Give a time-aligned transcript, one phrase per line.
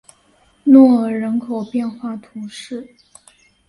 [0.63, 2.95] 若尔人口变化图示